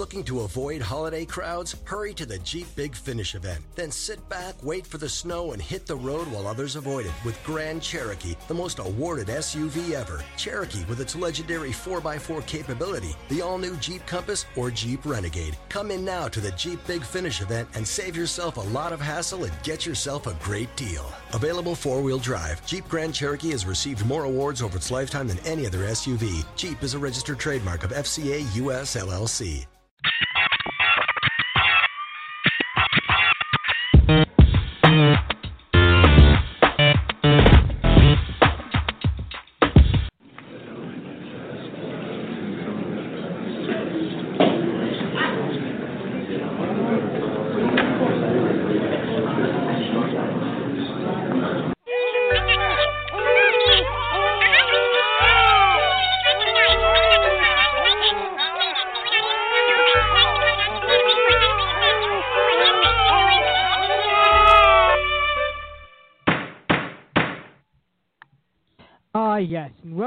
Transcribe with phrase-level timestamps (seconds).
[0.00, 1.76] Looking to avoid holiday crowds?
[1.84, 3.62] Hurry to the Jeep Big Finish event.
[3.74, 7.12] Then sit back, wait for the snow, and hit the road while others avoid it
[7.22, 10.24] with Grand Cherokee, the most awarded SUV ever.
[10.38, 15.58] Cherokee with its legendary 4x4 capability, the all new Jeep Compass, or Jeep Renegade.
[15.68, 19.02] Come in now to the Jeep Big Finish event and save yourself a lot of
[19.02, 21.12] hassle and get yourself a great deal.
[21.34, 25.38] Available four wheel drive, Jeep Grand Cherokee has received more awards over its lifetime than
[25.40, 26.42] any other SUV.
[26.56, 29.66] Jeep is a registered trademark of FCA US LLC.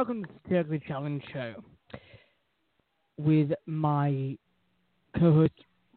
[0.04, 1.54] Welcome to the Challenge Show
[3.18, 4.38] with my
[5.18, 5.54] co-host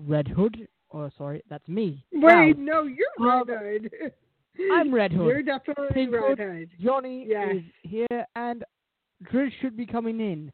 [0.07, 0.69] Red Hood.
[0.93, 2.05] Oh, sorry, that's me.
[2.13, 4.13] Wait, Now, no, you're Um, Red Hood.
[4.71, 5.27] I'm Red Hood.
[5.27, 6.71] You're definitely Pink Red Hood.
[6.79, 7.57] Johnny Yes.
[7.57, 8.63] is here, and
[9.25, 10.53] Driz should be coming in.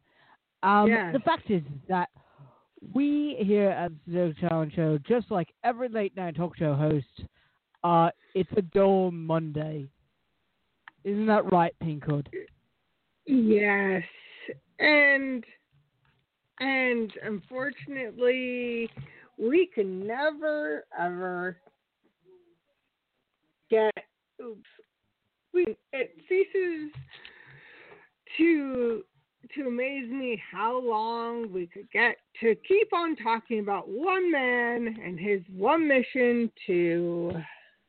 [0.62, 1.12] Um, Yes.
[1.12, 2.08] The fact is that
[2.94, 7.26] we here at the Challenge Show, just like every late night talk show host,
[7.84, 9.90] uh, it's a dull Monday.
[11.04, 12.30] Isn't that right, Pink Hood?
[13.26, 14.02] Yes,
[14.78, 15.44] and
[16.60, 18.90] and unfortunately,
[19.38, 21.56] we can never ever
[23.70, 23.92] get.
[24.40, 24.68] Oops,
[25.54, 26.92] we it ceases
[28.38, 29.02] to
[29.54, 34.96] to amaze me how long we could get to keep on talking about one man
[35.04, 37.32] and his one mission to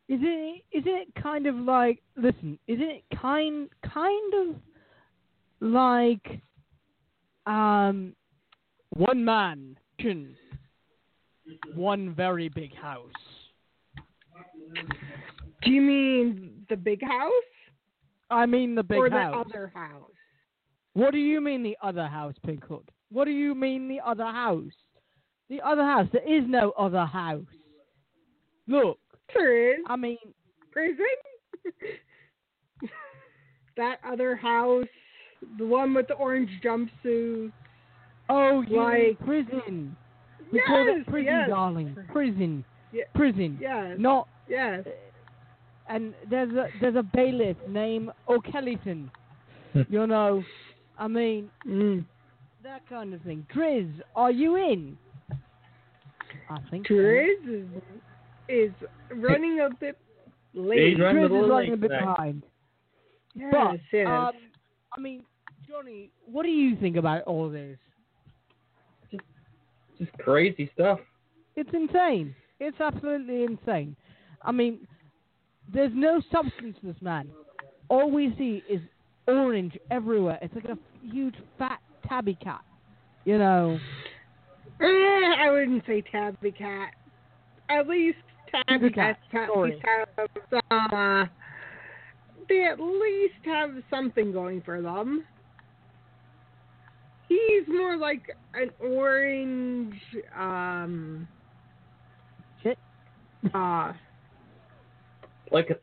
[0.10, 2.60] Isn't it, isn't it kind of like listen?
[2.68, 4.56] Isn't it kind kind of
[5.64, 6.42] like
[7.46, 8.14] um
[8.96, 10.36] one man, kin,
[11.74, 13.10] one very big house.
[15.64, 17.32] Do you mean the big house
[18.30, 19.46] I mean the big or house.
[19.48, 20.10] the other house?
[20.94, 22.90] What do you mean the other house, Pink Hood?
[23.12, 24.74] What do you mean the other house?
[25.50, 26.08] The other house.
[26.12, 27.46] There is no other house.
[28.68, 28.98] Look,
[29.34, 30.18] There is I mean,
[30.72, 31.06] prison.
[33.78, 34.86] that other house,
[35.58, 37.52] the one with the orange jumpsuit.
[38.30, 39.96] oh, you mean Like- prison.
[40.52, 41.50] We call Yes, it prison, yes.
[41.50, 41.98] darling.
[42.12, 42.64] Prison.
[42.92, 43.58] Ye- Prison.
[43.60, 43.98] Yes.
[44.00, 44.86] Not Yes.
[45.90, 49.10] and there's a there's a bailiff named O'Kellyton.
[49.90, 50.44] you know,
[50.98, 52.06] I mean Mm.
[52.62, 53.46] that kind of thing.
[53.54, 54.98] Driz, are you in?
[56.50, 56.94] I think so.
[56.94, 57.68] Driz is,
[58.48, 58.72] is
[59.12, 59.98] running a bit
[60.54, 60.90] late.
[60.90, 62.44] He's Driz is running a bit behind.
[63.34, 64.08] Yes, But yes.
[64.08, 64.32] um,
[64.96, 65.24] I mean,
[65.68, 67.78] Johnny, what do you think about all this?
[70.00, 71.00] Just crazy stuff.
[71.56, 72.36] It's insane.
[72.60, 73.96] It's absolutely insane.
[74.42, 74.88] I mean,
[75.72, 77.30] there's no substance to this man.
[77.90, 78.82] All we see is
[79.28, 80.40] orange everywhere.
[80.42, 82.62] It's like a huge fat tabby cat.
[83.26, 83.80] You know.
[84.82, 86.94] Eh, I wouldn't say tabby cat.
[87.70, 88.18] At least
[88.52, 89.52] tabby Tabby cat, cats
[90.18, 90.94] have some.
[90.94, 91.26] Uh,
[92.50, 95.24] they at least have something going for them.
[97.34, 99.96] He's more like an orange.
[100.38, 101.28] Um.
[102.62, 102.78] Shit.
[103.54, 103.94] Uh,
[105.52, 105.78] Like a,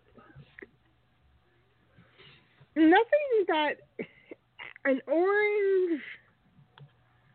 [2.77, 3.75] nothing that
[4.85, 6.01] an orange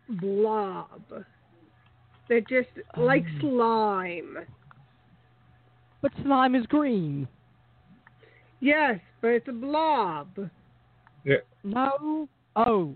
[0.10, 1.26] blob
[2.30, 3.40] that just like Um.
[3.42, 4.38] slime.
[6.02, 7.28] But slime is green.
[8.62, 10.50] Yes, but it's a blob.
[11.26, 12.30] yeah No.
[12.56, 12.94] Oh.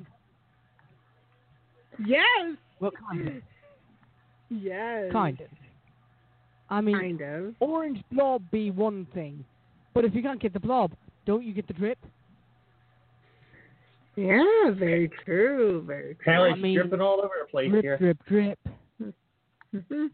[2.06, 2.56] Yes.
[2.80, 3.34] Well, kind of.
[4.50, 5.12] Yes.
[5.12, 5.48] Kind of.
[6.70, 7.56] I mean, Kind of.
[7.60, 9.44] orange blob be one thing,
[9.94, 10.92] but if you can't get the blob,
[11.26, 11.98] don't you get the drip?
[14.16, 15.84] Yeah, very true.
[15.88, 16.22] Very true.
[16.22, 17.98] apparently I mean, dripping all over the place Drip, here.
[17.98, 18.60] drip, drip.
[19.90, 20.06] hmm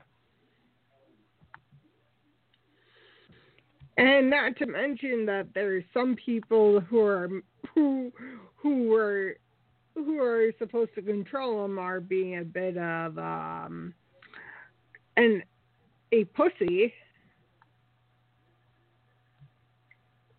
[3.97, 7.29] And not to mention that there's some people who are
[7.73, 8.11] who
[8.57, 9.35] who are
[9.95, 13.93] who are supposed to control them are being a bit of um
[15.17, 15.41] an
[16.11, 16.93] a pussy,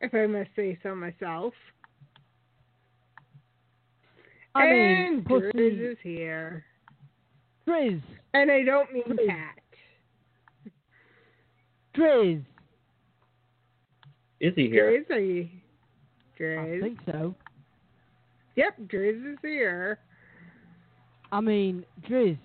[0.01, 1.55] if I must say so myself.
[4.55, 5.51] I mean, and pussy.
[5.55, 6.65] Driz is here,
[7.67, 8.01] Driz,
[8.35, 9.27] and I don't mean Driz.
[9.27, 9.63] cat.
[11.97, 12.45] Driz.
[14.39, 15.05] Is he here?
[15.11, 15.49] Driz, are you?
[16.39, 17.35] I think so.
[18.57, 19.99] Yep, Driz is here.
[21.31, 22.39] I mean, Driz,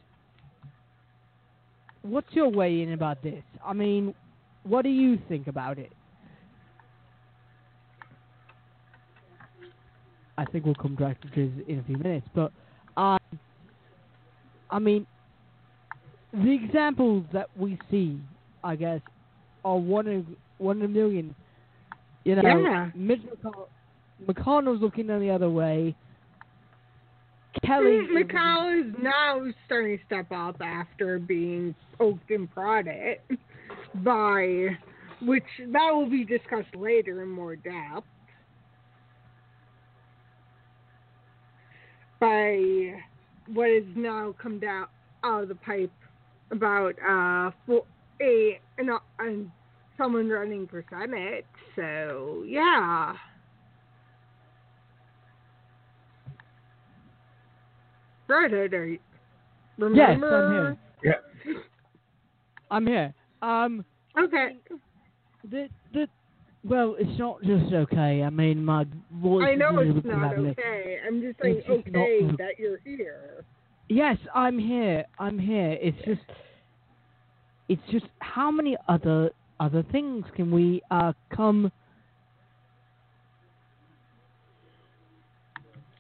[2.02, 3.44] what's your way in about this?
[3.66, 4.13] I mean,
[4.63, 5.92] what do you think about it?
[10.38, 12.52] I think we'll come back to Driz in a few minutes, but
[12.98, 13.19] um,
[14.69, 15.06] I mean,
[16.34, 18.19] the examples that we see,
[18.64, 19.02] I guess,
[19.64, 20.25] are one of
[20.57, 21.36] one in a million.
[22.24, 22.90] You know, Yeah.
[22.96, 23.68] Mitch McConnell,
[24.27, 25.95] McConnell's looking the other way.
[27.65, 33.19] Kelly, Mm, McCall is now starting to step up after being poked and prodded
[33.95, 34.77] by,
[35.21, 38.07] which that will be discussed later in more depth.
[42.19, 42.94] By
[43.47, 44.88] what has now come down
[45.23, 45.91] out of the pipe
[46.51, 47.83] about uh for
[48.21, 48.89] a an,
[49.19, 49.51] an
[49.97, 51.45] someone running for senate.
[51.75, 53.15] So yeah.
[58.31, 59.00] Redhead, are you,
[59.78, 60.78] Yes, I'm here.
[61.04, 61.54] Yeah.
[62.69, 63.13] I'm here.
[63.42, 63.83] Um,
[64.18, 64.57] Okay.
[65.50, 66.07] the the
[66.63, 68.22] well, it's not just okay.
[68.24, 68.86] I mean, my
[69.16, 69.48] voice.
[69.48, 70.50] I know a little it's not gravelly.
[70.51, 70.98] okay.
[71.06, 72.38] I'm just saying It's just not okay good.
[72.38, 73.44] that you're here.
[73.89, 75.04] Yes, I'm here.
[75.19, 75.78] I'm here.
[75.81, 76.22] It's just,
[77.68, 81.72] it's just how many other other things can we uh come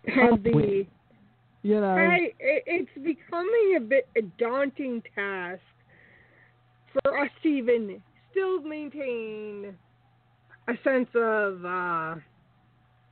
[0.05, 0.87] And Up the with.
[1.63, 1.95] You know?
[1.95, 5.61] I, it's becoming a bit a daunting task
[6.93, 9.75] for us to even still maintain
[10.67, 12.15] a sense of uh,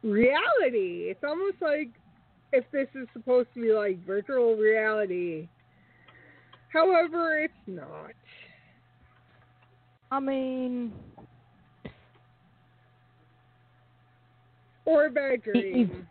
[0.03, 1.09] reality.
[1.09, 1.89] It's almost like
[2.51, 5.47] if this is supposed to be like virtual reality.
[6.73, 8.11] However, it's not.
[10.11, 10.91] I mean,
[14.89, 16.07] Or a bad dream.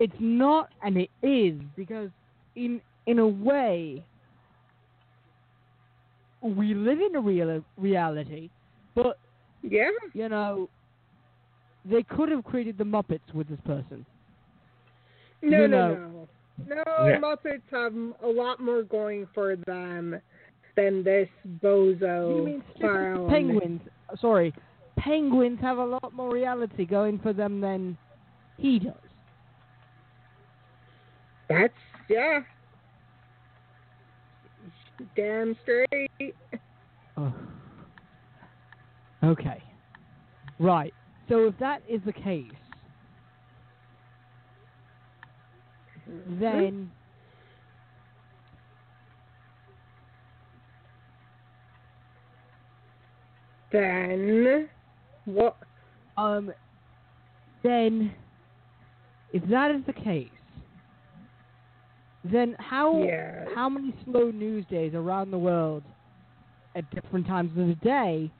[0.00, 2.10] Is- it's not, and it is because
[2.56, 4.02] in in a way,
[6.40, 8.50] we live in a real reality,
[8.94, 9.18] but
[9.62, 9.90] Yeah.
[10.12, 10.68] you know,
[11.84, 14.04] they could have created the Muppets with this person.
[15.42, 16.28] No, You no, know- no.
[16.66, 17.18] No, Yeah.
[17.18, 20.20] Muppets have a lot more going for them
[20.76, 21.28] than this
[21.60, 23.28] bozo You mean clown.
[23.28, 23.82] penguins?
[24.16, 24.54] Sorry,
[24.96, 27.98] penguins have a lot more reality going for them than
[28.56, 28.94] he does.
[31.48, 31.72] That's
[32.08, 32.40] yeah.
[35.16, 36.34] Damn straight.
[37.16, 37.32] Oh.
[39.22, 39.62] Okay.
[40.58, 40.94] Right.
[41.28, 42.50] So if that is the case,
[46.40, 46.90] then
[53.72, 54.68] Then
[55.24, 55.56] what?
[56.16, 56.52] um
[57.64, 58.12] then
[59.32, 60.28] if that is the case,
[62.24, 63.48] then how Yes.
[63.54, 65.82] how many slow news days around the world
[66.74, 68.30] at different times of the day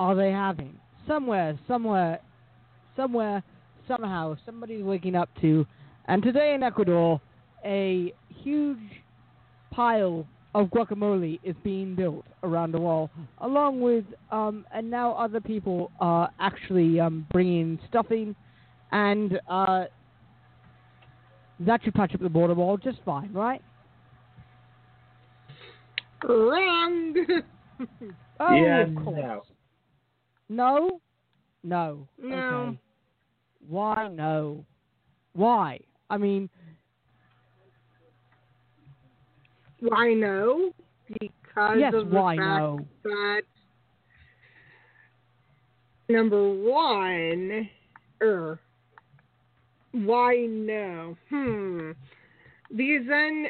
[0.00, 0.78] are they having?
[1.06, 2.20] Somewhere, somewhere,
[2.96, 3.42] somewhere,
[3.86, 5.66] somehow, somebody's waking up to,
[6.06, 7.20] and today in Ecuador,
[7.64, 8.78] a huge
[9.70, 15.40] pile of guacamole is being built around the wall, along with, um, and now other
[15.40, 18.34] people are actually um, bringing stuffing,
[18.92, 19.84] and uh,
[21.60, 23.62] that should patch up the border wall just fine, right?
[26.22, 27.14] Wrong.
[28.40, 29.16] Oh, yeah, of course.
[29.16, 29.42] no.
[30.48, 31.00] No?
[31.62, 32.08] No.
[32.18, 32.36] No.
[32.36, 32.78] Okay.
[33.68, 34.64] Why no?
[35.34, 35.78] Why?
[36.10, 36.50] I mean,
[39.80, 40.72] why no?
[41.08, 42.86] Because yes, of the why fact no?
[43.04, 43.42] that
[46.08, 47.68] number one,
[48.22, 48.60] er,
[49.94, 51.16] why no?
[51.30, 51.92] Hmm.
[52.70, 53.46] Because then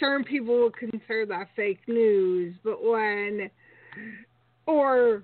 [0.00, 3.50] certain people will consider that fake news, but when,
[4.66, 5.22] or,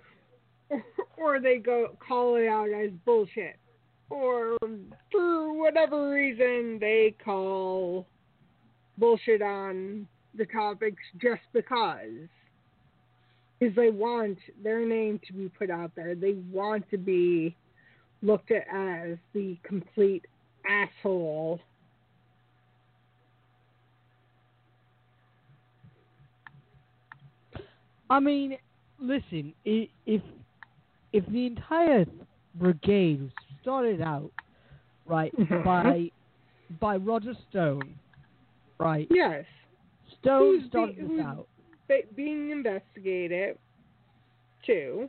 [1.17, 3.57] or they go call it out as bullshit,
[4.09, 4.57] or
[5.11, 8.07] for whatever reason they call
[8.99, 12.29] bullshit on the topics just because.
[13.59, 16.15] Is they want their name to be put out there.
[16.15, 17.57] They want to be
[18.23, 20.27] looked at as the complete
[20.69, 21.61] asshole.
[28.09, 28.57] I mean,
[29.01, 29.89] listen, if
[31.13, 32.05] if the entire
[32.55, 33.31] brigade
[33.63, 34.31] started out
[35.07, 35.63] right mm-hmm.
[35.65, 36.11] by
[36.81, 37.95] by Roger Stone,
[38.79, 39.09] right?
[39.11, 39.45] Yes.
[40.21, 41.49] Stone Who's started this who's- out.
[41.89, 43.57] Be- being investigated
[44.65, 45.09] too.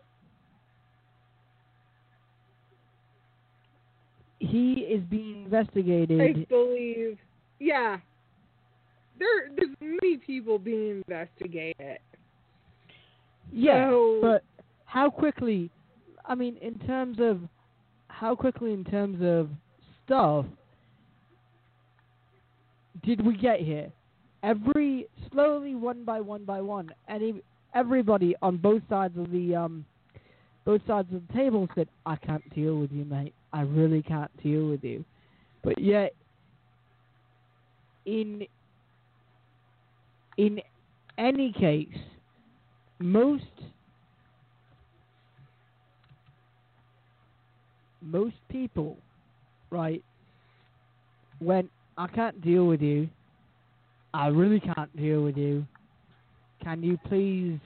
[4.48, 6.22] He is being investigated.
[6.22, 7.18] I believe.
[7.60, 7.98] Yeah.
[9.20, 12.00] There, there's many people being investigated.
[13.52, 14.44] Yeah, So- but
[14.86, 15.70] how quickly?
[16.26, 17.40] I mean, in terms of
[18.10, 19.50] how quickly, in terms of
[20.06, 20.46] stuff,
[23.04, 23.92] did we get here?
[24.44, 27.42] Every slowly, one by one by one, any
[27.74, 29.86] everybody on both sides of the um,
[30.68, 33.34] both sides of the table said, "I can't deal with you, mate.
[33.54, 35.06] I really can't deal with you."
[35.64, 36.14] But yet,
[38.06, 38.46] in
[40.36, 40.62] in
[41.18, 41.98] any case,
[43.00, 43.46] most
[48.02, 48.98] most people,
[49.70, 50.04] right,
[51.40, 53.10] when I can't deal with you,
[54.14, 55.66] I really can't deal with you.
[56.62, 57.60] Can you please?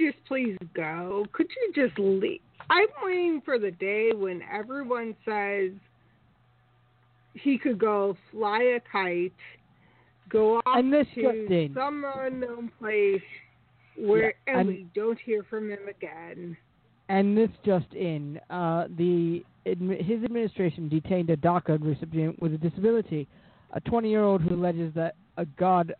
[0.00, 1.26] Just please go?
[1.32, 2.40] Could you just leave?
[2.70, 5.72] I'm waiting for the day when everyone says
[7.34, 9.32] he could go fly a kite,
[10.28, 13.20] go off this to some unknown place
[13.96, 16.56] where Yeah, and, and- we don't hear from him again.
[17.08, 23.26] And this just in, uh, the his administration detained a DACA recipient with a disability,
[23.72, 25.92] a 20-year-old who alleges that a guard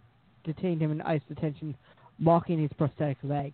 [0.45, 1.77] detained him in ICE detention,
[2.21, 3.53] marking his prosthetic leg.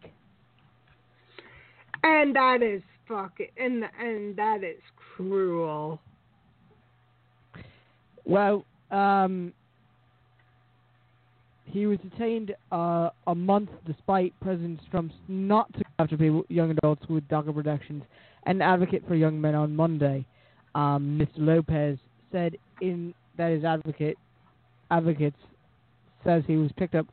[2.09, 4.81] And that is fucking and and that is
[5.17, 6.01] cruel.
[8.25, 9.53] Well, um,
[11.65, 17.03] he was detained uh, a month despite President Trump's not to after people, young adults
[17.09, 18.05] with DACA protections.
[18.45, 20.25] An advocate for young men on Monday,
[20.77, 21.39] um, Mr.
[21.39, 21.99] Lopez,
[22.31, 24.17] said in that his advocate
[24.93, 25.39] advocates
[26.25, 27.07] says he was picked up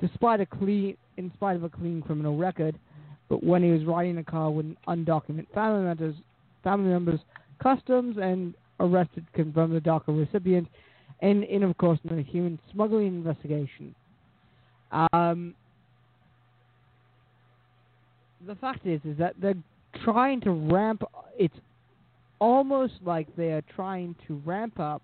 [0.00, 2.76] despite a clean in spite of a clean criminal record,
[3.28, 6.14] but when he was riding a car with undocumented family members,
[6.62, 7.20] family members,
[7.62, 10.68] customs and arrested confirmed the DACA recipient,
[11.20, 13.94] and in of course in a human smuggling investigation.
[15.12, 15.54] Um,
[18.46, 19.54] the fact is, is that they're
[20.04, 21.02] trying to ramp.
[21.38, 21.56] It's
[22.38, 25.02] almost like they are trying to ramp up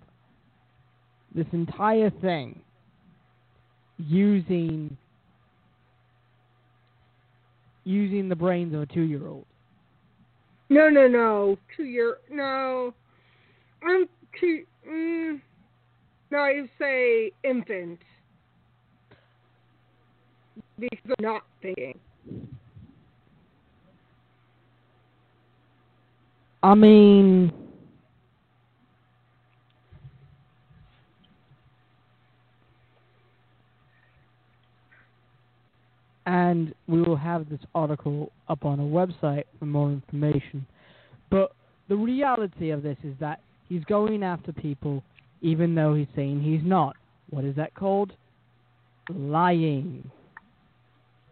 [1.35, 2.61] this entire thing
[3.99, 4.97] using
[7.85, 9.47] using the brains of a two-year-old.
[10.69, 11.59] No, no, no.
[11.77, 12.95] Two year no.
[13.83, 14.09] I'm
[14.39, 14.65] two.
[14.89, 15.41] Mm,
[16.31, 17.99] no, I say infant
[20.79, 21.99] because I'm not thinking.
[26.63, 27.53] I mean,
[36.31, 40.65] and we will have this article up on our website for more information.
[41.29, 41.57] But
[41.89, 45.03] the reality of this is that he's going after people
[45.43, 46.95] even though he's saying he's not.
[47.31, 48.13] What is that called?
[49.13, 50.09] Lying.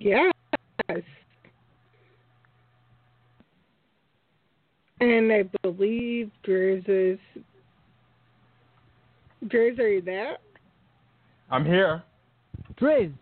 [0.01, 0.33] Yes.
[5.01, 7.21] And I believe Driz is.
[9.45, 10.39] Driz, are you there?
[11.53, 12.03] I'm here.
[12.81, 13.13] Driz,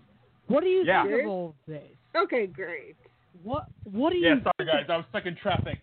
[0.48, 1.04] what do you Yeah.
[1.04, 1.82] think of all this?
[2.14, 2.96] Okay, great.
[3.42, 4.26] What What do you?
[4.28, 5.78] Yeah, sorry guys, I was stuck in traffic.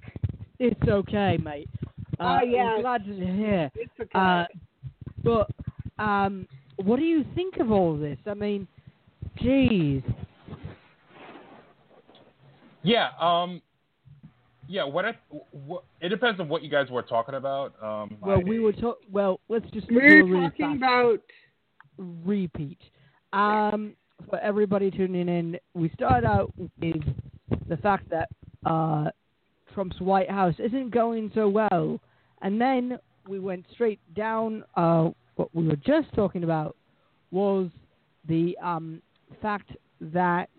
[0.60, 1.70] It's okay, mate.
[2.20, 2.63] Uh, Ah, yeah.
[2.75, 3.72] I'm glad to hear.
[3.75, 4.10] It's okay.
[4.13, 4.46] Uh,
[5.24, 5.50] but
[6.00, 8.17] um, what do you think of all this?
[8.25, 8.67] I mean,
[9.38, 10.03] jeez.
[12.84, 13.62] Yeah, um,
[14.67, 14.84] yeah.
[14.84, 15.17] What I,
[15.51, 17.74] what, it depends on what you guys were talking about.
[17.82, 18.98] Um, Well, I- we were talk.
[19.12, 21.22] Well, let's just do We're talking about.
[21.98, 22.79] repeat.
[23.32, 23.96] Um,
[24.30, 27.01] for everybody tuning in, we started out with
[27.68, 28.30] the fact that
[28.65, 29.10] uh,
[29.74, 32.00] Trump's White House isn't going so well,
[32.42, 34.63] and then we went straight down.
[34.75, 36.75] Uh, what we were just talking about
[37.32, 37.70] was
[38.27, 39.01] the um,
[39.42, 40.50] fact that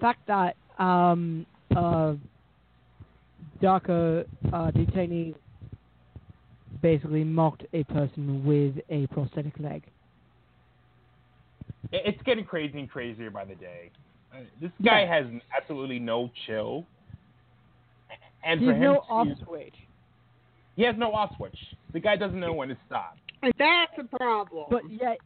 [0.00, 1.44] fact that um,
[1.76, 2.14] uh,
[3.60, 5.34] DACA uh, detainees
[6.82, 9.82] basically mocked a person with a prosthetic leg.
[11.92, 13.90] It's getting crazy and crazier by the day.
[14.60, 15.22] This guy Yeah.
[15.22, 16.84] has absolutely no chill.
[18.44, 19.74] And There's for him no to, off switch.
[20.76, 21.58] he has no off switch.
[21.92, 23.16] The guy doesn't know when to stop.
[23.42, 24.66] And that's a problem.
[24.70, 25.18] But yet,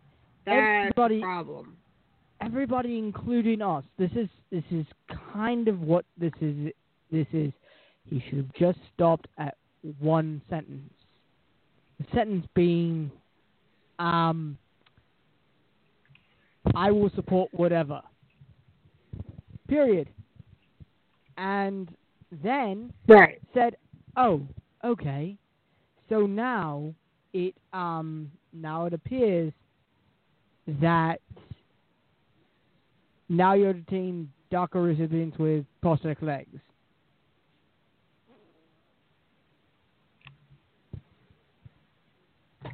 [0.44, 1.76] that's everybody- a problem.
[2.40, 4.86] everybody, including us, this is this is
[5.32, 6.72] kind of what this is.
[7.10, 7.52] This is.
[8.08, 9.56] He should have just stopped at
[10.00, 10.92] one sentence.
[12.02, 13.10] The sentence being,
[13.98, 14.58] um,
[16.74, 18.00] I will support whatever.
[19.68, 20.08] Period.
[21.36, 21.94] And
[22.30, 23.40] then Right.
[23.54, 23.76] said,
[24.16, 24.46] "Oh,
[24.84, 25.36] okay.
[26.08, 26.94] So now
[27.32, 29.52] it um now it appears
[30.66, 31.20] that
[33.28, 36.60] now you're detaining DACA recipients with prosthetic legs."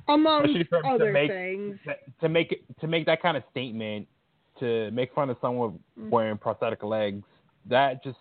[0.09, 1.79] Among Especially for him to other make- things.
[1.85, 4.07] To, to make to make that kind of statement,
[4.61, 6.11] to make fun of someone mm.
[6.11, 7.25] wearing prosthetic legs,
[7.67, 8.19] that just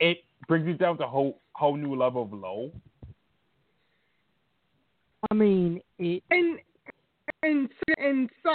[0.00, 2.70] it brings you down to a whole whole new level of low.
[5.30, 6.22] I mean, it.
[6.30, 6.58] And
[7.42, 8.54] and and some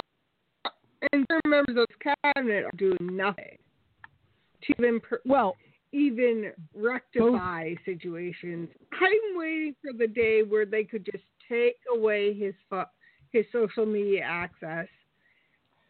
[1.12, 3.58] and some members of the cabinet are doing nothing
[4.62, 5.56] to even per, well
[5.92, 8.68] even rectify situations.
[8.92, 12.82] I'm waiting for the day where they could just take away his fu-
[13.32, 14.86] his social media access.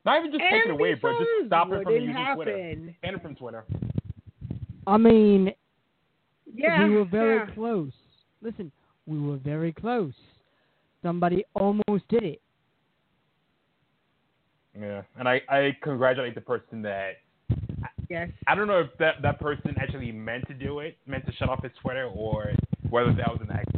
[0.04, 2.56] Not even just take it away, these but just stop it from wouldn't using Twitter.
[2.56, 2.96] happen.
[3.02, 3.64] Ban it from Twitter.
[4.86, 5.52] I mean,
[6.54, 7.54] Yeah, we were very yeah.
[7.54, 7.92] close.
[8.40, 8.72] Listen,
[9.06, 10.14] we were very close.
[11.02, 12.40] Somebody almost did it.
[14.78, 17.16] Yeah, and I, I congratulate the person that
[18.08, 18.30] Yes.
[18.46, 21.50] I don't know if that that person actually meant to do it, meant to shut
[21.50, 22.52] off his Twitter, or
[22.88, 23.77] whether that was an accident or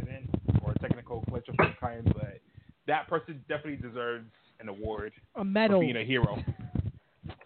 [1.31, 2.03] technical of some kind.
[2.13, 2.39] But
[2.87, 4.25] that person definitely deserves
[4.59, 5.79] an award A medal.
[5.79, 6.37] for being a hero.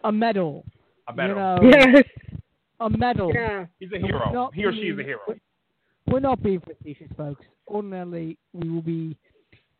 [0.04, 0.64] A medal.
[1.08, 1.36] A medal.
[1.62, 2.04] You know, Yes.
[2.80, 3.32] a medal.
[3.34, 3.66] Yeah.
[3.78, 4.32] He's a hero.
[4.32, 5.20] not He or she is a hero.
[6.08, 7.44] We're not being facetious, folks.
[7.68, 9.16] Ordinarily, we will be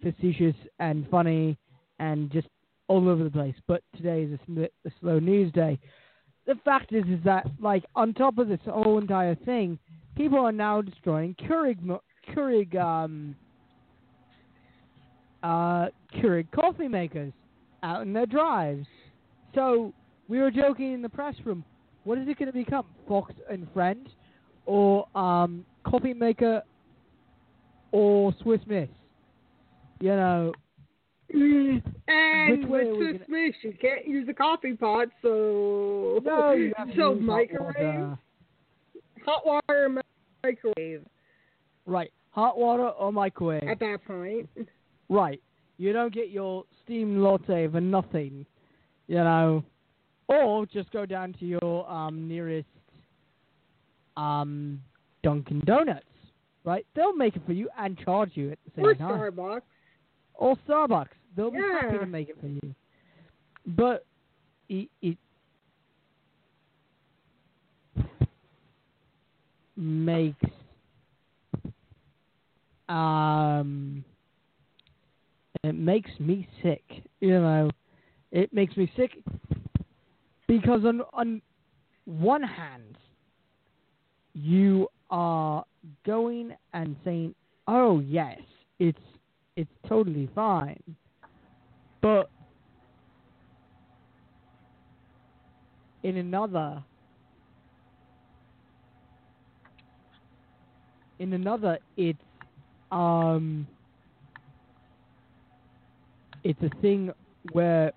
[0.02, 1.56] facetious and funny
[1.98, 2.48] and just
[2.88, 3.54] all over the place.
[3.66, 5.78] But today is a, sm- a slow news day.
[6.46, 9.78] The fact is, is that like on top of this whole entire thing,
[10.16, 12.02] people are now destroying Keurig, mo-
[12.34, 13.34] Keurig, um,
[15.42, 17.32] uh, Keurig coffee makers
[17.82, 18.86] out in their drives.
[19.54, 19.92] So
[20.28, 21.64] we were joking in the press room.
[22.04, 22.84] What is it going to become?
[23.08, 24.08] Fox and Friend,
[24.64, 26.62] or um, coffee maker,
[27.92, 28.88] or Swiss Miss?
[30.00, 30.52] You know,
[31.34, 36.72] Mm, And with Swiss gonna- Miss, you can't use a coffee pot, so no, you
[36.76, 38.18] have to so use hot microwave, water.
[39.24, 40.02] hot water, mi-
[40.44, 41.04] microwave.
[41.84, 43.64] Right, hot water or microwave.
[43.64, 44.48] At that point,
[45.08, 45.40] Right.
[45.78, 48.46] You don't get your steam latte for nothing,
[49.08, 49.62] you know.
[50.28, 52.66] Or just go down to your um, nearest
[54.16, 54.80] um,
[55.22, 56.04] Dunkin' Donuts,
[56.64, 56.84] right?
[56.96, 59.32] They'll make it for you and charge you at the same or time.
[59.32, 59.62] Starbucks.
[60.34, 61.08] Or Starbucks.
[61.36, 62.74] They'll be happy to make it for you.
[63.66, 64.04] But
[64.68, 65.18] it, it
[69.76, 70.44] makes
[72.88, 74.04] um
[75.76, 76.82] makes me sick.
[77.20, 77.70] You know,
[78.32, 79.12] it makes me sick
[80.48, 81.42] because on on
[82.04, 82.96] one hand
[84.34, 85.64] you are
[86.04, 87.34] going and saying,
[87.66, 88.40] "Oh yes,
[88.78, 88.98] it's
[89.56, 90.82] it's totally fine,"
[92.02, 92.28] but
[96.02, 96.82] in another
[101.18, 102.18] in another it's
[102.90, 103.66] um
[106.46, 107.10] it's a thing
[107.50, 107.92] where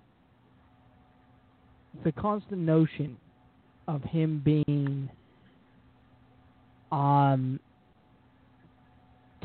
[2.04, 3.16] the constant notion
[3.86, 5.08] of him being
[6.90, 7.60] um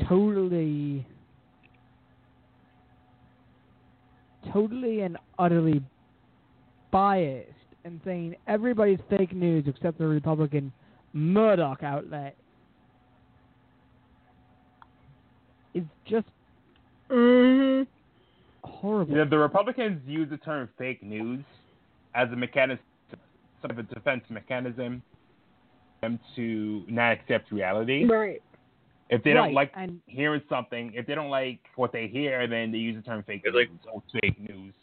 [0.08, 1.06] totally
[4.52, 5.80] totally and utterly
[6.90, 7.48] biased
[7.84, 10.72] and saying everybody's fake news except the Republican
[11.12, 12.34] Murdoch outlet
[15.74, 16.26] is just
[17.08, 17.82] hmm
[18.76, 19.16] horrible.
[19.16, 21.44] Yeah, the Republicans use the term fake news
[22.14, 22.82] as a mechanism,
[23.60, 25.02] sort of a defense mechanism,
[26.02, 28.04] them to not accept reality.
[28.04, 28.42] Right.
[29.08, 32.46] If they Right, don't like and- hearing something, if they don't like what they hear,
[32.48, 33.54] then they use the term fake news.
[33.54, 34.74] Like, oh, fake news.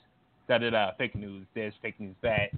[0.47, 0.91] Da da da.
[0.97, 1.45] Fake news.
[1.53, 1.73] This.
[1.81, 2.15] Fake news.
[2.21, 2.51] That.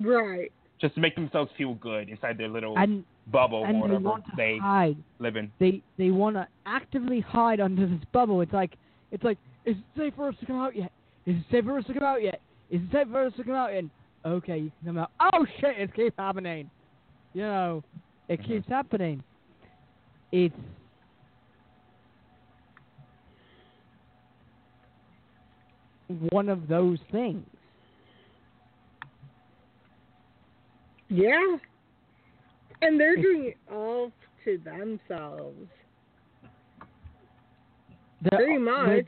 [0.00, 0.50] Right.
[0.80, 4.08] Just to make themselves feel good inside their little And bubble and or they whatever
[4.08, 4.96] want to they hide.
[5.20, 5.50] live in.
[5.60, 8.40] They they want to actively hide under this bubble.
[8.40, 8.76] It's like
[9.12, 10.92] It's like, is it safe for us to come out yet?
[11.26, 12.40] Is it safe for us to come out yet?
[12.70, 13.84] Is it safe for us to come out yet?
[14.26, 15.10] Okay, you can come out.
[15.20, 15.78] Oh shit!
[15.78, 16.70] It keeps happening.
[17.34, 17.84] You know,
[18.28, 18.52] it mm-hmm.
[18.52, 19.22] keeps happening.
[20.32, 20.54] It's
[26.08, 27.44] one of those things.
[31.08, 31.56] Yeah.
[32.82, 34.10] And they're doing it all
[34.44, 35.68] to themselves.
[38.30, 39.06] Pretty much.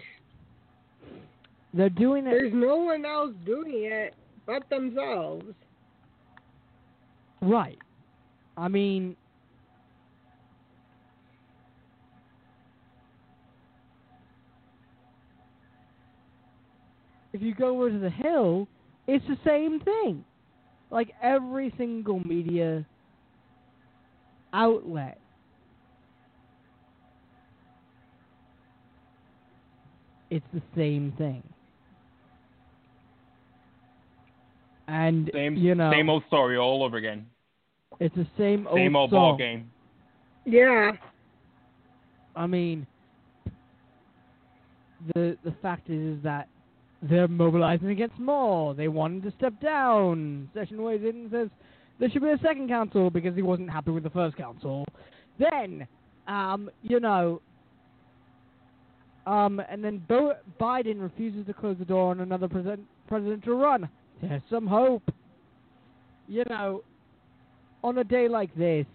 [1.77, 2.31] They're, doing it.
[2.31, 4.15] There's no one else doing it
[4.47, 5.45] but themselves.
[7.43, 7.79] Right.
[8.57, 9.15] I mean,
[17.35, 18.67] if you go over to the Hill,
[19.07, 20.25] it's the same thing.
[20.91, 22.87] Like every single media
[24.53, 25.19] outlet.
[30.31, 31.43] It's the same thing.
[34.89, 37.27] And Same you know, same old story all over again.
[37.99, 39.19] it's the same old Same old song.
[39.19, 39.71] ball game.
[40.45, 40.93] Yeah.
[42.37, 42.87] I mean,
[45.15, 46.49] the the fact is, is that
[47.03, 48.75] they're mobilizing against Moore.
[48.75, 50.49] They wanted to step down.
[50.55, 51.49] Session weighs in and says
[51.99, 54.85] there should be a second counsel because he wasn't happy with the first counsel.
[55.39, 55.87] Then,
[56.29, 57.41] um, you know,
[59.27, 63.89] um, and then Bo- Biden refuses to close the door on another president presidential run.
[64.23, 65.03] There's some hope.
[66.29, 66.83] You know,
[67.85, 68.87] on a day like this,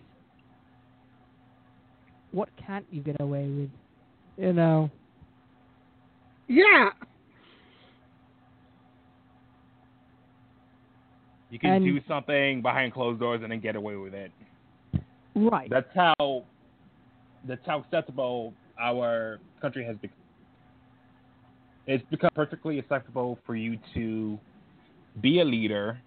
[2.32, 3.70] what can't you get away with?
[4.38, 4.90] You know.
[6.48, 6.90] Yeah.
[11.50, 14.32] You can And- do something behind closed doors and then get away with it.
[15.36, 15.70] Right.
[15.70, 16.44] That's how
[17.46, 20.18] that's how acceptable our country has become.
[21.88, 24.40] It's become perfectly acceptable for you to
[25.20, 26.00] be a leader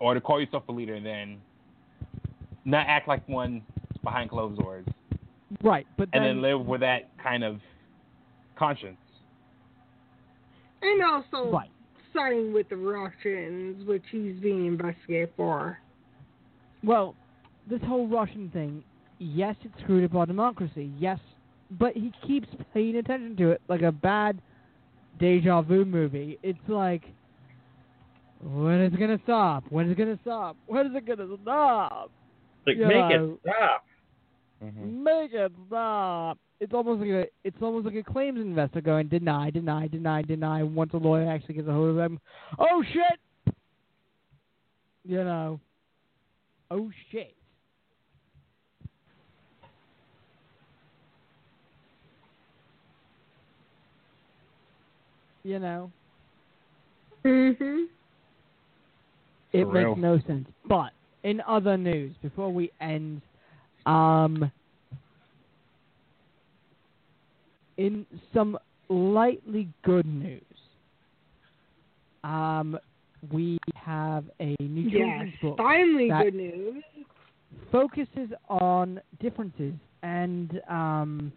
[0.00, 1.40] or to call yourself a leader and then
[2.64, 3.62] not act like one
[4.02, 4.84] behind closed doors
[5.60, 7.60] Right, but and then, then live with that kind of
[8.56, 8.96] conscience.
[10.80, 11.70] And also right.
[12.14, 15.78] siding with the Russians, which he's being investigated for.
[16.82, 17.14] Well,
[17.68, 18.82] this whole Russian thing,
[19.18, 20.90] yes, it screwed up our democracy.
[20.98, 21.20] Yes,
[21.72, 24.40] but he keeps paying attention to it like a bad
[25.20, 26.38] deja vu movie.
[26.42, 27.02] It's like,
[28.42, 29.64] when is it gonna stop?
[29.70, 30.56] When is it gonna stop?
[30.66, 32.10] When is it gonna stop?
[32.66, 32.88] Like, Yeah.
[32.88, 33.84] make it stop.
[34.60, 36.38] Make it stop.
[36.60, 40.62] It's almost like a it's almost like a claims investor going deny, deny, deny, deny.
[40.62, 42.20] Once a lawyer actually gets a hold of them,
[42.58, 43.54] oh shit,
[45.04, 45.60] you know,
[46.70, 47.34] oh shit.
[55.44, 55.90] You know,
[57.24, 57.88] Mhm.
[59.52, 59.96] It For makes real.
[59.96, 60.48] no sense.
[60.68, 60.92] But
[61.24, 63.22] in other news, before we end,
[63.86, 64.50] um,
[67.76, 70.42] in some lightly good news,
[72.24, 72.78] um,
[73.32, 74.92] we have a new Yes.
[74.92, 76.82] children's book Finally, that good news.
[77.70, 81.32] focuses on differences and um,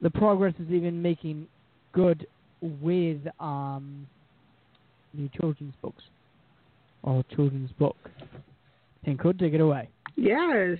[0.00, 1.46] the progress is even making
[1.92, 2.26] good
[2.80, 4.06] with um,
[5.12, 6.02] new children's books
[7.04, 7.96] or children's book.
[9.18, 9.90] Could take it away.
[10.16, 10.78] Yes.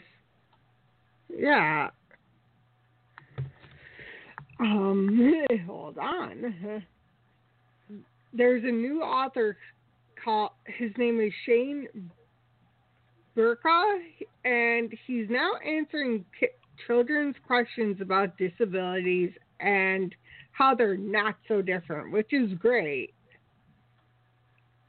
[1.28, 1.90] Yeah.
[4.58, 6.82] Um, hold on.
[8.32, 9.56] There's a new author
[10.22, 11.86] called, his name is Shane
[13.34, 13.82] Burcaw,
[14.44, 16.24] and he's now answering
[16.86, 20.14] children's questions about disabilities and
[20.52, 23.12] how they're not so different, which is great.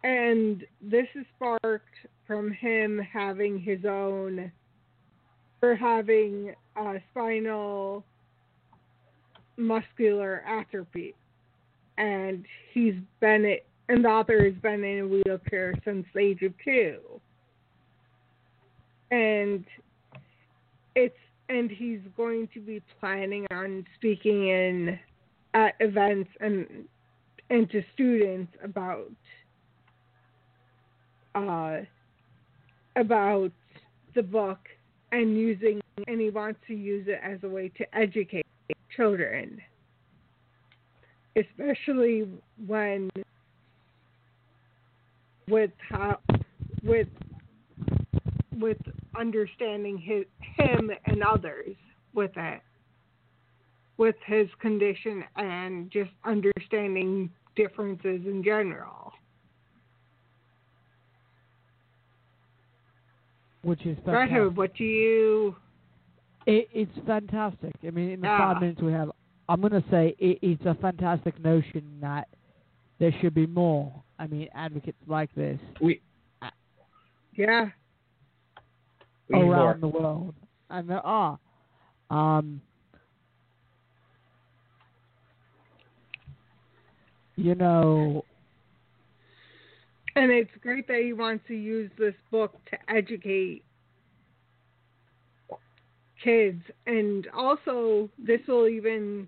[0.05, 1.95] And this is sparked
[2.27, 4.51] from him having his own,
[5.63, 8.03] or having uh, spinal
[9.57, 11.15] muscular atrophy.
[11.97, 16.43] And he's been, it, and the author has been in a wheelchair since the age
[16.43, 16.99] of two.
[19.09, 19.65] And
[20.95, 21.17] it's,
[21.49, 24.99] and he's going to be planning on speaking in
[25.55, 26.85] at events and
[27.49, 29.11] and to students about
[31.35, 31.81] uh,
[32.95, 33.51] about
[34.15, 34.59] the book
[35.11, 38.45] and using and he wants to use it as a way to educate
[38.95, 39.61] children
[41.35, 42.27] especially
[42.65, 43.09] when
[45.49, 46.17] with how
[46.83, 47.07] with
[48.57, 48.77] with
[49.17, 51.75] understanding his, him and others
[52.13, 52.61] with it
[53.97, 59.13] with his condition and just understanding differences in general.
[63.65, 64.57] Which is Right, fantastic.
[64.57, 65.55] what do you?
[66.45, 67.73] It, it's fantastic.
[67.83, 68.37] I mean, in the Yeah.
[68.37, 69.09] five minutes we have,
[69.49, 72.27] I'm going to say it, it's a fantastic notion that
[72.99, 73.91] there should be more.
[74.19, 75.99] I mean, advocates like this We
[77.33, 77.71] Yeah.
[79.29, 80.35] we around the world,
[80.69, 81.39] and there are.
[82.11, 82.61] Um,
[87.35, 88.23] you know,
[90.15, 93.63] And it's great that he wants to use this book to educate
[96.23, 96.61] kids.
[96.87, 99.27] And also, this will even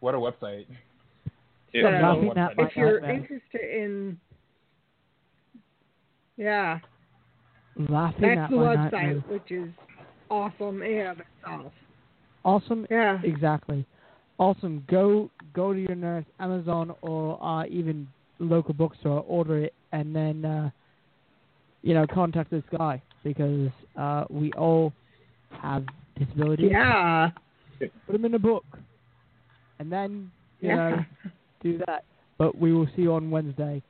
[0.00, 0.66] What a website.
[1.72, 1.82] Yeah.
[1.82, 4.18] So, Laughing at my if you're interested in,
[6.36, 6.80] yeah,
[7.88, 9.70] Laughing that's at the website, which is
[10.30, 11.72] awesome in of itself.
[12.44, 12.86] Awesome.
[12.90, 13.18] Yeah.
[13.22, 13.86] Exactly.
[14.38, 14.84] Awesome.
[14.90, 18.06] Go go to your nearest Amazon or uh, even
[18.38, 20.70] local bookstore, order it, and then uh,
[21.82, 24.92] you know contact this guy because uh, we all
[25.60, 25.84] have
[26.18, 26.70] disabilities.
[26.70, 27.30] Yeah.
[27.78, 28.64] Put them in a book,
[29.78, 30.76] and then you Yeah.
[30.76, 31.04] know
[31.62, 32.04] do that.
[32.38, 33.82] But we will see you on Wednesday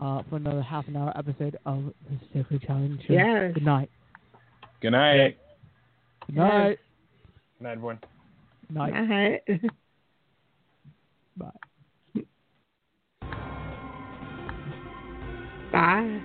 [0.00, 3.12] uh, for another half an hour episode of the Strictly Challenge Show.
[3.12, 3.54] Yes.
[3.54, 3.90] Good night.
[4.80, 5.36] Good night.
[6.26, 6.78] Good night.
[7.58, 7.98] Good night, everyone.
[8.70, 8.94] Night.
[8.94, 9.42] Alright.
[11.36, 11.50] Bye.
[15.72, 16.22] Bye.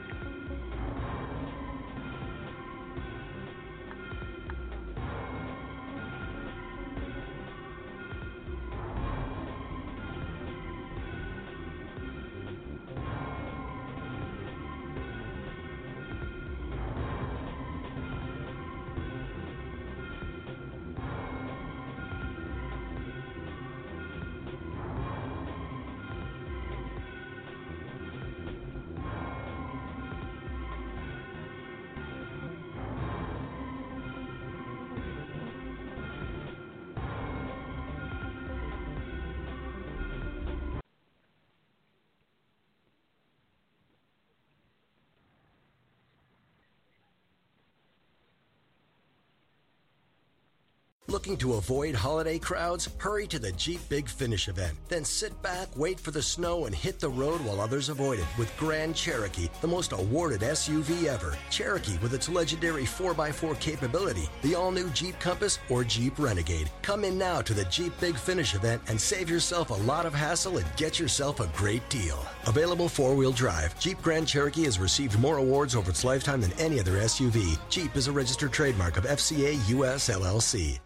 [51.18, 52.90] Looking to avoid holiday crowds?
[53.00, 54.78] Hurry to the Jeep Big Finish event.
[54.88, 58.28] Then sit back, wait for the snow, and hit the road while others avoid it
[58.38, 61.36] with Grand Cherokee, the most awarded SUV ever.
[61.50, 66.70] Cherokee with its legendary 4x4 capability, the all new Jeep Compass, or Jeep Renegade.
[66.84, 70.14] Come in now to the Jeep Big Finish event and save yourself a lot of
[70.14, 72.24] hassle and get yourself a great deal.
[72.46, 76.54] Available four wheel drive, Jeep Grand Cherokee has received more awards over its lifetime than
[76.60, 77.58] any other SUV.
[77.72, 80.78] Jeep is a registered trademark of FCA US LLC.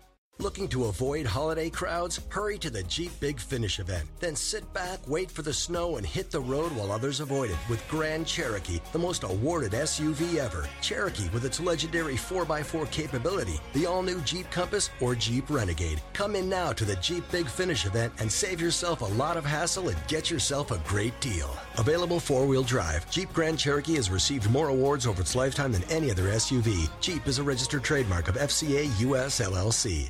[0.42, 2.20] Looking to avoid holiday crowds?
[2.30, 4.10] Hurry to the Jeep Big Finish event.
[4.20, 7.60] Then sit back, wait for the snow, and hit the road while others avoid it
[7.70, 10.68] with Grand Cherokee, the most awarded SUV ever.
[10.82, 16.02] Cherokee with its legendary 4x4 capability, the all new Jeep Compass, or Jeep Renegade.
[16.14, 19.46] Come in now to the Jeep Big Finish event and save yourself a lot of
[19.46, 21.56] hassle and get yourself a great deal.
[21.78, 25.84] Available four wheel drive, Jeep Grand Cherokee has received more awards over its lifetime than
[25.92, 26.90] any other SUV.
[27.00, 30.10] Jeep is a registered trademark of FCA US LLC.